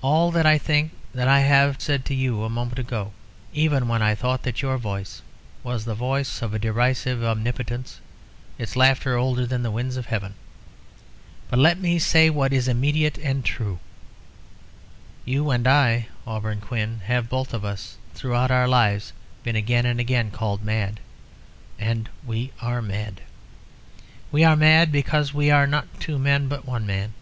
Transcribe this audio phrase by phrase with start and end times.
[0.00, 3.12] All that I think of that I have said to you a moment ago,
[3.52, 5.20] even when I thought that your voice
[5.62, 8.00] was the voice of a derisive omnipotence,
[8.56, 10.36] its laughter older than the winds of heaven.
[11.50, 13.78] But let me say what is immediate and true.
[15.26, 19.12] You and I, Auberon Quin, have both of us throughout our lives
[19.42, 20.98] been again and again called mad.
[21.78, 23.20] And we are mad.
[24.30, 27.12] We are mad, because we are not two men, but one man.